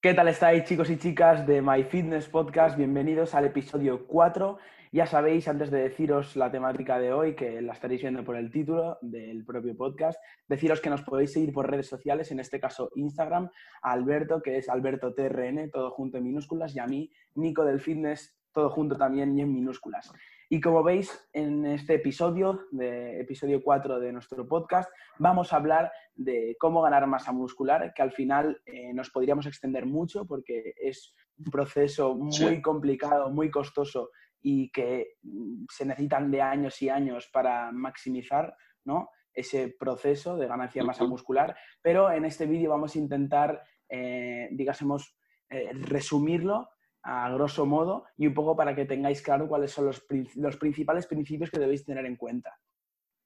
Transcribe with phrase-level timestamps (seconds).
[0.00, 2.76] ¿Qué tal estáis chicos y chicas de My Fitness Podcast?
[2.76, 4.56] Bienvenidos al episodio 4.
[4.92, 8.52] Ya sabéis, antes de deciros la temática de hoy, que la estaréis viendo por el
[8.52, 10.16] título del propio podcast,
[10.46, 13.50] deciros que nos podéis seguir por redes sociales, en este caso Instagram,
[13.82, 17.80] a Alberto, que es Alberto TRN, todo junto en minúsculas, y a mí, Nico del
[17.80, 20.12] Fitness, todo junto también y en minúsculas.
[20.50, 25.92] Y como veis, en este episodio, de episodio 4 de nuestro podcast, vamos a hablar
[26.14, 31.14] de cómo ganar masa muscular, que al final eh, nos podríamos extender mucho porque es
[31.36, 37.28] un proceso muy complicado, muy costoso y que mm, se necesitan de años y años
[37.30, 38.56] para maximizar
[38.86, 39.10] ¿no?
[39.34, 41.56] ese proceso de ganancia de masa muscular.
[41.82, 45.14] Pero en este vídeo vamos a intentar, eh, digásemos,
[45.50, 46.70] eh, resumirlo
[47.02, 51.06] a grosso modo y un poco para que tengáis claro cuáles son los, los principales
[51.06, 52.58] principios que debéis tener en cuenta.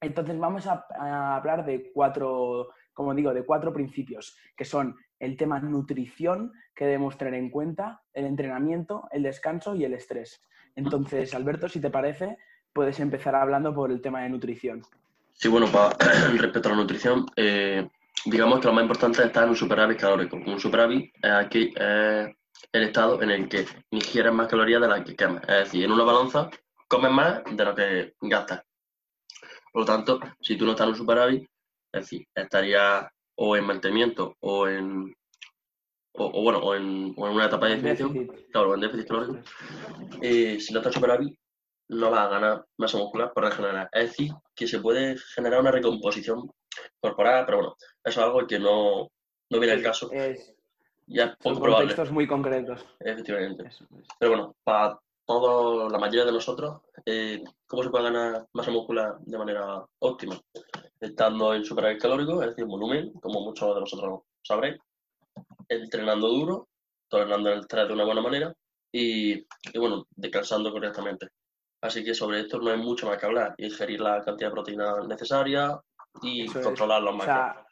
[0.03, 0.85] Entonces vamos a,
[1.35, 7.17] hablar de cuatro, como digo, de cuatro principios, que son el tema nutrición que debemos
[7.17, 10.41] tener en cuenta, el entrenamiento, el descanso y el estrés.
[10.75, 12.37] Entonces, Alberto, si te parece,
[12.73, 14.81] puedes empezar hablando por el tema de nutrición.
[15.33, 15.95] Sí, bueno, para,
[16.37, 17.87] respecto a la nutrición, eh,
[18.25, 20.35] digamos que lo más importante es estar en un superávit calórico.
[20.35, 21.73] Un superávit es aquí,
[22.71, 25.43] el estado en el que ingieres más calorías de las que quemas.
[25.43, 26.49] Es decir, en una balanza
[26.87, 28.63] comes más de lo que gastas.
[29.71, 31.43] Por lo tanto, si tú no estás en un superávit,
[31.91, 35.13] es decir, estarías o en mantenimiento o en
[36.15, 39.39] o, bueno, o en, una etapa de definición, claro, en déficit calórico,
[40.21, 41.35] eh, si no estás superávit,
[41.89, 43.89] no vas a ganar masa muscular por regenerar.
[43.91, 46.51] Es decir, que se puede generar una recomposición
[46.99, 49.09] corporal, pero bueno, eso es algo que no,
[49.49, 50.09] no viene al caso.
[51.07, 52.11] Ya poco probable.
[52.11, 52.85] muy concretos.
[52.99, 53.69] Efectivamente.
[54.19, 59.17] Pero bueno, para toda la mayoría de nosotros, eh, ¿cómo se puede ganar masa muscular
[59.19, 60.39] de manera óptima?
[60.99, 64.79] Estando en superávit calórico, es decir, volumen, como muchos de nosotros sabréis,
[65.67, 66.67] entrenando duro,
[67.09, 68.53] tolerando el estrés de una buena manera
[68.91, 71.27] y, y, bueno, descansando correctamente.
[71.81, 73.55] Así que sobre esto no hay mucho más que hablar.
[73.57, 75.81] Ingerir la cantidad de proteína necesaria
[76.21, 77.65] y controlar los macros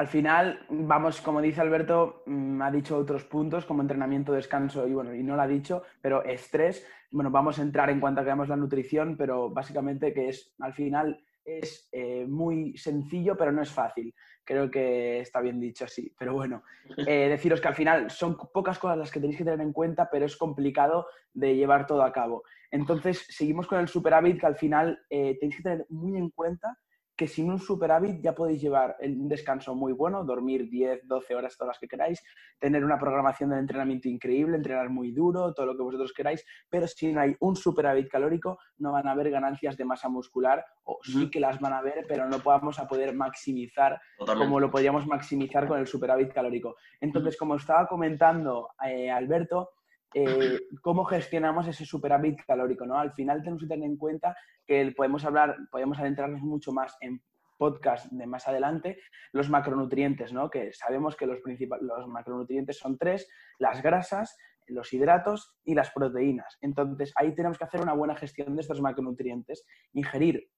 [0.00, 4.94] al final, vamos, como dice Alberto, mm, ha dicho otros puntos como entrenamiento, descanso y
[4.94, 6.86] bueno, y no lo ha dicho, pero estrés.
[7.10, 11.22] Bueno, vamos a entrar en cuanto veamos la nutrición, pero básicamente que es, al final,
[11.44, 14.14] es eh, muy sencillo, pero no es fácil.
[14.42, 16.10] Creo que está bien dicho así.
[16.18, 16.62] Pero bueno,
[17.06, 20.08] eh, deciros que al final son pocas cosas las que tenéis que tener en cuenta,
[20.10, 22.42] pero es complicado de llevar todo a cabo.
[22.70, 26.78] Entonces, seguimos con el superávit que al final eh, tenéis que tener muy en cuenta
[27.20, 31.54] que sin un superávit ya podéis llevar un descanso muy bueno, dormir 10, 12 horas,
[31.54, 32.24] todas las que queráis,
[32.58, 36.86] tener una programación de entrenamiento increíble, entrenar muy duro, todo lo que vosotros queráis, pero
[36.86, 40.98] si no hay un superávit calórico, no van a haber ganancias de masa muscular, o
[41.02, 45.06] sí que las van a haber, pero no vamos a poder maximizar como lo podríamos
[45.06, 46.76] maximizar con el superávit calórico.
[47.02, 49.72] Entonces, como estaba comentando eh, Alberto,
[50.14, 52.98] eh, cómo gestionamos ese superávit calórico, ¿no?
[52.98, 57.22] Al final tenemos que tener en cuenta que podemos hablar, podemos adentrarnos mucho más en
[57.58, 58.98] podcast de más adelante,
[59.32, 60.48] los macronutrientes, ¿no?
[60.48, 61.40] Que sabemos que los,
[61.80, 63.28] los macronutrientes son tres,
[63.58, 66.56] las grasas, los hidratos y las proteínas.
[66.62, 70.48] Entonces, ahí tenemos que hacer una buena gestión de estos macronutrientes, ingerir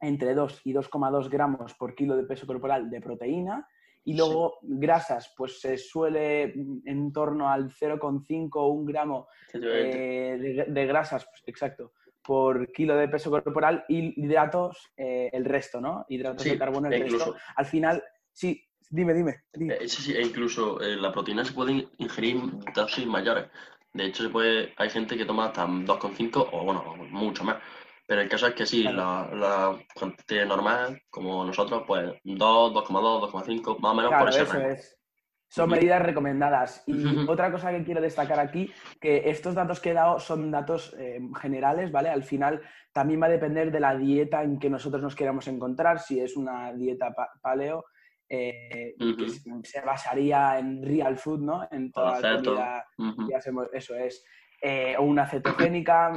[0.00, 3.66] entre 2 y 2,2 gramos por kilo de peso corporal de proteína,
[4.04, 6.54] y luego grasas, pues se suele
[6.84, 11.92] en torno al 0,5 o 1 gramo eh, de, grasas, pues, exacto,
[12.22, 16.04] por kilo de peso corporal y hidratos eh, el resto, ¿no?
[16.08, 17.36] Hidratos de carbono el e resto.
[17.56, 18.02] Al final,
[18.32, 19.44] sí, dime, dime.
[19.52, 22.40] Eh, sí, sí, e incluso la proteína se puede ingerir
[22.74, 23.46] dosis mayores.
[23.92, 27.58] De hecho, se puede, hay gente que toma hasta 2,5 o bueno, mucho más.
[28.12, 33.32] Pero el caso es que sí, la, la cantidad normal, como nosotros, pues 2, 2,2,
[33.32, 35.00] 2,5, más o menos por ese eso es.
[35.48, 36.84] Son medidas recomendadas.
[36.86, 38.70] Y otra cosa que quiero destacar aquí,
[39.00, 42.10] que estos datos que he dado son datos eh, generales, ¿vale?
[42.10, 42.60] Al final
[42.92, 46.36] también va a depender de la dieta en que nosotros nos queramos encontrar, si es
[46.36, 47.86] una dieta paleo,
[48.28, 49.30] eh, que
[49.62, 51.66] se basaría en real food, ¿no?
[51.70, 53.38] En toda la comida,
[53.72, 54.22] eso es,
[54.60, 56.12] eh, o una cetogénica,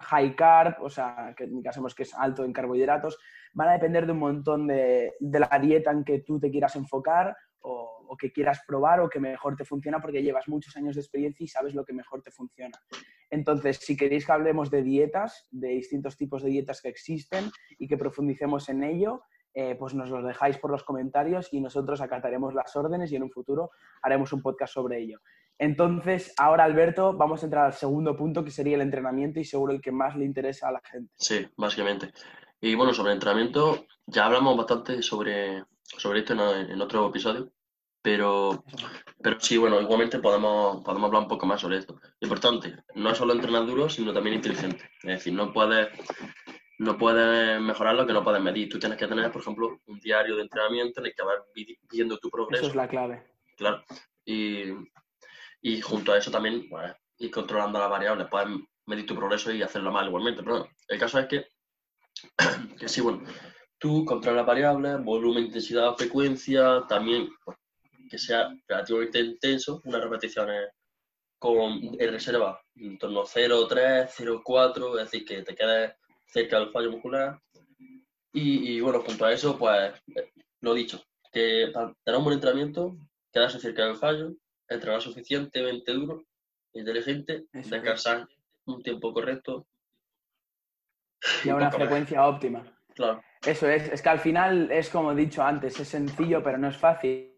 [0.00, 3.18] high carb, o sea, que digamos que es alto en carbohidratos,
[3.52, 7.36] van a depender de un montón de, la dieta en que tú te quieras enfocar
[7.60, 11.44] o, que quieras probar o que mejor te funciona porque llevas muchos años de experiencia
[11.44, 12.76] y sabes lo que mejor te funciona.
[13.30, 17.86] Entonces, si queréis que hablemos de dietas, de distintos tipos de dietas que existen y
[17.86, 19.22] que profundicemos en ello,
[19.54, 23.22] eh, pues nos lo dejáis por los comentarios y nosotros acataremos las órdenes y en
[23.22, 23.70] un futuro
[24.02, 25.20] haremos un podcast sobre ello.
[25.60, 29.74] Entonces, ahora Alberto, vamos a entrar al segundo punto que sería el entrenamiento y seguro
[29.74, 31.12] el que más le interesa a la gente.
[31.18, 32.12] Sí, básicamente.
[32.62, 37.52] Y bueno, sobre entrenamiento, ya hablamos bastante sobre, sobre esto en, otro episodio,
[38.00, 38.64] Pero,
[39.22, 42.00] pero sí, bueno, igualmente podemos, podemos hablar un poco más sobre esto.
[42.20, 44.82] Importante, no solo entrenar duro, sino también inteligente.
[45.02, 45.88] Es decir, no puedes,
[46.78, 48.70] no puedes mejorar lo que no puedes medir.
[48.70, 51.36] Tú tienes que tener, por ejemplo, un diario de entrenamiento en el que vas
[51.92, 52.62] viendo tu progreso.
[52.62, 53.22] Eso es la clave.
[53.58, 53.84] Claro.
[54.24, 54.72] Y,
[55.62, 58.28] y junto a eso también, pues, ir controlando las variables.
[58.30, 58.48] Puedes
[58.86, 60.42] medir tu progreso y hacerlo mal igualmente.
[60.42, 61.46] Pero el caso es que,
[62.78, 63.22] que sí, bueno,
[63.78, 67.56] tú controlas variables, volumen, intensidad, frecuencia, también pues,
[68.10, 70.70] que sea relativamente intenso, unas repeticiones
[71.38, 75.94] con en reserva en torno a 0,3, 0,4, es decir, que te quedes
[76.26, 77.40] cerca del fallo muscular.
[78.32, 79.92] Y, bueno, junto a eso, pues
[80.60, 81.02] lo dicho,
[81.32, 81.72] que
[82.04, 82.96] tener un buen entrenamiento,
[83.32, 84.32] quedarse cerca del fallo,
[84.70, 86.24] entrenar suficientemente duro,
[86.72, 88.26] inteligente, descansar
[88.66, 89.66] un tiempo correcto.
[91.44, 92.64] Y a una frecuencia óptima.
[92.94, 93.22] Claro.
[93.44, 96.68] Eso es, es que al final es como he dicho antes, es sencillo, pero no
[96.68, 97.34] es fácil.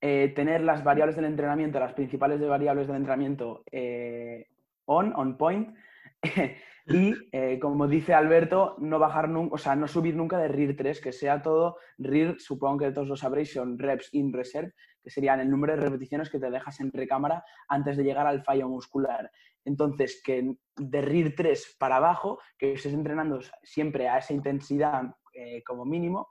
[0.00, 4.46] Eh, tener las variables del entrenamiento, las principales variables del entrenamiento eh,
[4.84, 5.76] on, on point.
[6.88, 10.76] y eh, como dice Alberto, no bajar nunca, o sea, no subir nunca de RIR
[10.76, 15.10] 3, que sea todo RIR, supongo que todos lo sabréis, son reps in reserve, que
[15.10, 18.68] serían el número de repeticiones que te dejas en recámara antes de llegar al fallo
[18.68, 19.30] muscular.
[19.64, 25.02] Entonces, que de RIR 3 para abajo, que estés entrenando siempre a esa intensidad
[25.64, 26.30] como mínimo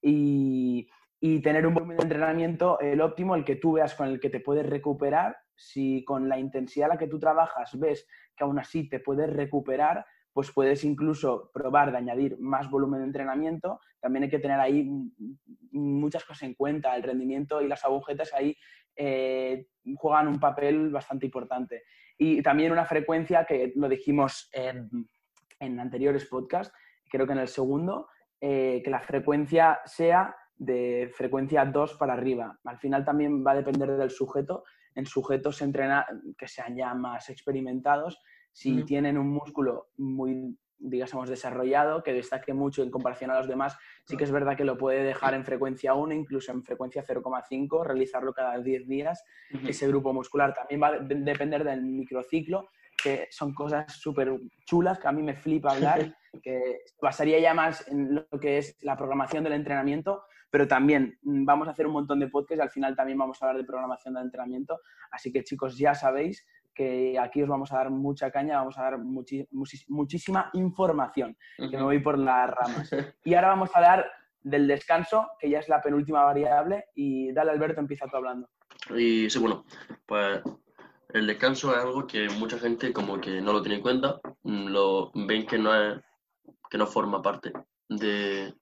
[0.00, 0.86] y,
[1.26, 4.28] y tener un volumen de entrenamiento el óptimo, el que tú veas con el que
[4.28, 5.34] te puedes recuperar.
[5.56, 8.06] Si con la intensidad a la que tú trabajas ves
[8.36, 13.06] que aún así te puedes recuperar, pues puedes incluso probar de añadir más volumen de
[13.06, 13.80] entrenamiento.
[14.00, 14.90] También hay que tener ahí
[15.70, 16.96] muchas cosas en cuenta.
[16.96, 18.56] El rendimiento y las agujetas ahí
[18.96, 21.84] eh, juegan un papel bastante importante.
[22.18, 25.06] Y también una frecuencia que lo dijimos en,
[25.80, 26.74] anteriores podcasts,
[27.08, 28.08] creo que en el segundo,
[28.40, 32.58] eh, que la frecuencia sea de frecuencia 2 para arriba.
[32.64, 34.64] Al final también va a depender del sujeto.
[34.94, 35.62] En sujetos
[36.38, 38.18] que sean ya más experimentados,
[38.52, 43.76] si tienen un músculo muy, digamos, desarrollado, que destaque mucho en comparación a los demás,
[44.04, 47.84] sí que es verdad que lo puede dejar en frecuencia 1, incluso en frecuencia 0,5,
[47.84, 49.24] realizarlo cada 10 días.
[49.66, 52.68] Ese grupo muscular también va a depender del microciclo,
[53.02, 54.32] que son cosas súper
[54.64, 58.76] chulas que a mí me flipa hablar, que basaría ya más en lo que es
[58.82, 60.22] la programación del entrenamiento,
[60.54, 63.42] pero también mm, vamos a hacer un montón de podcasts y al final también vamos
[63.42, 64.78] a hablar de programación de entrenamiento.
[65.10, 68.84] Así que chicos, ya sabéis que aquí os vamos a dar mucha caña, vamos a
[68.84, 72.88] dar muchísima información, que me voy por las ramas.
[73.24, 74.06] Y ahora vamos a hablar
[74.44, 78.48] del descanso, que ya es la penúltima variable, y dale Alberto, empieza tú hablando.
[78.94, 79.64] Y sí, bueno,
[80.06, 80.40] pues
[81.08, 84.66] el descanso es algo que mucha gente como que no lo tiene en cuenta, mm,
[84.68, 86.00] lo ven que no es
[86.70, 87.52] que no forma parte
[87.88, 88.54] de,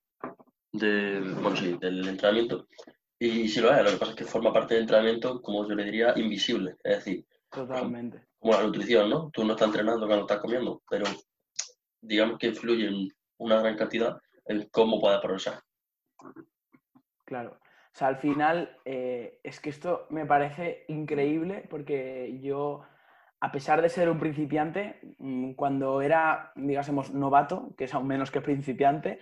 [0.73, 2.67] de, bueno, sí, del entrenamiento.
[3.19, 5.75] Y si lo es, lo que pasa es que forma parte del entrenamiento, como yo
[5.75, 6.77] le diría, invisible.
[6.83, 8.27] Es decir, Totalmente.
[8.39, 9.31] como la nutrición, ¿no?
[9.31, 11.05] Tú no estás entrenando cuando estás comiendo, pero
[12.01, 13.09] digamos que influye en
[13.39, 15.61] una gran cantidad en cómo puedes progresar.
[17.25, 17.59] Claro.
[17.95, 22.83] O sea, al final, eh, es que esto me parece increíble porque yo,
[23.41, 28.31] a pesar de ser un principiante, mm, cuando era, digásemos, novato, que es aún menos
[28.31, 29.21] que principiante,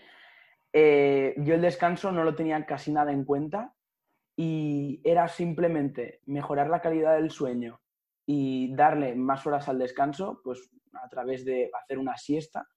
[0.73, 3.75] eh, yo el descanso no lo tenía casi nada en cuenta
[4.37, 7.81] y era simplemente mejorar la calidad del sueño
[8.27, 12.69] y darle más horas al descanso, pues a través de hacer una siesta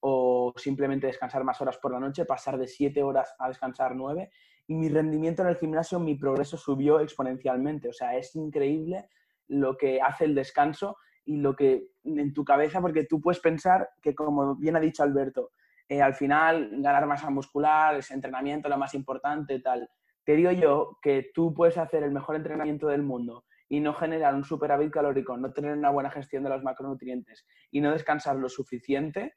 [0.00, 4.30] o simplemente descansar más horas por la noche, pasar de siete horas a descansar nueve
[4.68, 7.88] y mi rendimiento en el gimnasio, mi progreso subió exponencialmente.
[7.88, 9.08] O sea, es increíble
[9.48, 13.88] lo que hace el descanso y lo que en tu cabeza, porque tú puedes pensar
[14.02, 15.52] que, como bien ha dicho Alberto,
[15.88, 19.88] eh, al final ganar masa muscular, ese entrenamiento lo más importante, tal.
[20.24, 24.34] Te digo yo que tú puedes hacer el mejor entrenamiento del mundo y no generar
[24.34, 28.48] un superávit calórico, no tener una buena gestión de los macronutrientes y no descansar lo
[28.48, 29.36] suficiente.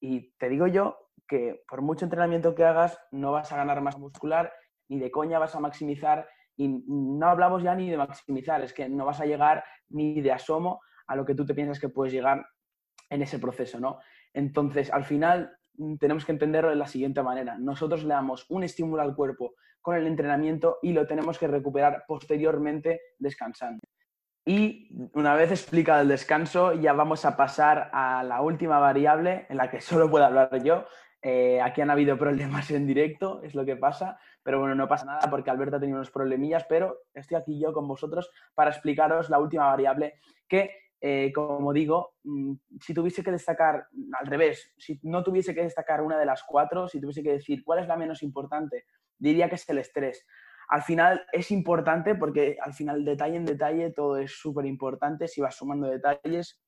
[0.00, 3.98] Y te digo yo que por mucho entrenamiento que hagas, no vas a ganar masa
[3.98, 4.52] muscular,
[4.88, 8.88] ni de coña vas a maximizar, y no hablamos ya ni de maximizar, es que
[8.88, 12.12] no vas a llegar ni de asomo a lo que tú te piensas que puedes
[12.12, 12.44] llegar
[13.08, 13.98] en ese proceso, ¿no?
[14.34, 15.56] Entonces, al final,
[15.98, 17.58] tenemos que entenderlo de la siguiente manera.
[17.58, 22.04] Nosotros le damos un estímulo al cuerpo con el entrenamiento y lo tenemos que recuperar
[22.06, 23.80] posteriormente descansando.
[24.44, 29.56] Y una vez explicado el descanso, ya vamos a pasar a la última variable en
[29.56, 30.86] la que solo puedo hablar yo.
[31.22, 35.04] Eh, aquí han habido problemas en directo, es lo que pasa, pero bueno, no pasa
[35.04, 39.28] nada porque Alberto ha tenido unos problemillas, pero estoy aquí yo con vosotros para explicaros
[39.28, 40.14] la última variable
[40.48, 43.86] que eh, como digo, mm, si tuviese que destacar,
[44.18, 47.64] al revés, si no tuviese que destacar una de las cuatro, si tuviese que decir
[47.64, 48.84] cuál es la menos importante,
[49.18, 50.26] diría que es el estrés.
[50.68, 55.26] al final es importante porque al final detalle en detalle todo es súper importante.
[55.26, 56.60] Si vas sumando detalles,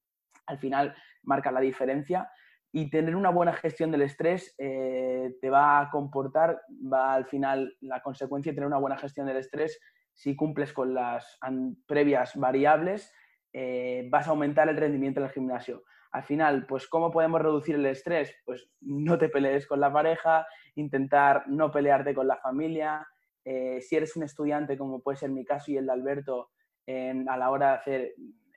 [0.46, 2.28] al final marca la diferencia.
[2.72, 6.62] Y tener una buena gestión del estrés eh, te va a comportar,
[6.92, 9.78] va al final la consecuencia de tener una buena gestión del estrés
[10.14, 11.38] si cumples con las
[11.86, 13.12] previas variables,
[13.52, 15.84] eh, vas a aumentar el rendimiento del gimnasio.
[16.12, 18.34] Al final, pues, ¿cómo podemos reducir el estrés?
[18.44, 23.06] Pues no te pelees con la pareja, intentar no pelearte con la familia.
[23.44, 26.50] Eh, si eres un estudiante, como puede ser mi caso y el de Alberto,
[26.84, 28.14] a la hora de hacer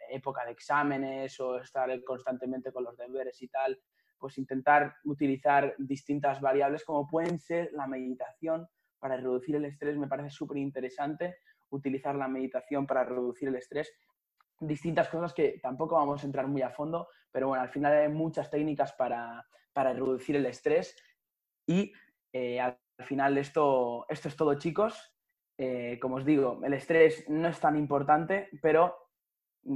[0.09, 3.79] época de exámenes o estar constantemente con los deberes y tal,
[4.17, 8.67] pues intentar utilizar distintas variables como pueden ser la meditación
[8.99, 9.97] para reducir el estrés.
[9.97, 11.37] Me parece súper interesante
[11.69, 13.91] utilizar la meditación para reducir el estrés.
[14.59, 18.09] Distintas cosas que tampoco vamos a entrar muy a fondo, pero bueno, al final hay
[18.09, 20.95] muchas técnicas para, reducir el estrés
[21.67, 21.91] y
[22.31, 25.15] eh, al final esto, esto es todo chicos.
[25.57, 28.95] Eh, como os digo, el estrés no es tan importante, pero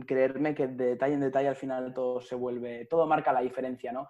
[0.05, 3.91] creerme que de detalle en detalle al final todo se vuelve, todo marca la diferencia,
[3.91, 4.07] ¿no?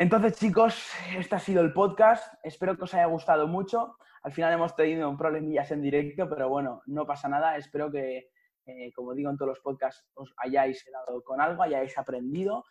[0.00, 2.34] Entonces, chicos, este ha sido el podcast.
[2.44, 3.96] Espero que os haya gustado mucho.
[4.22, 7.56] Al final hemos tenido un problemillas en directo, pero bueno, no pasa nada.
[7.56, 8.30] Espero que,
[8.68, 12.64] eh, como digo en todos los podcasts, os hayáis quedado con algo, hayáis aprendido,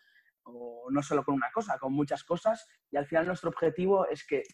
[0.44, 2.66] o no solo con una cosa, con muchas cosas.
[2.90, 4.44] Y al final nuestro objetivo es que,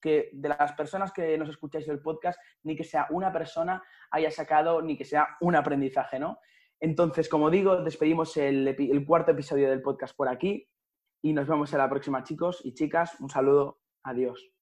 [0.00, 3.82] que de las personas que nos escucháis el podcast, ni que sea una persona
[4.12, 6.38] haya sacado, ni que sea un aprendizaje, ¿no?
[6.78, 10.68] Entonces, como digo, despedimos el, cuarto episodio del podcast por aquí
[11.22, 13.20] y nos vemos en la próxima, chicos y chicas.
[13.20, 13.80] Un saludo.
[14.04, 14.61] Adiós.